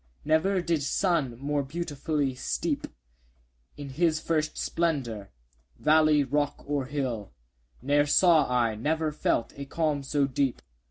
Never 0.25 0.63
did 0.63 0.81
sun 0.81 1.37
more 1.37 1.61
beautifully 1.61 2.33
steep 2.33 2.87
In 3.77 3.89
his 3.89 4.19
first 4.19 4.57
splendour 4.57 5.29
valley, 5.77 6.23
rock, 6.23 6.63
or 6.65 6.87
hill; 6.87 7.33
10 7.81 7.87
Ne'er 7.87 8.05
saw 8.07 8.51
I, 8.51 8.73
never 8.73 9.11
felt, 9.11 9.53
a 9.55 9.65
calm 9.65 10.01
so 10.01 10.25
deep! 10.25 10.63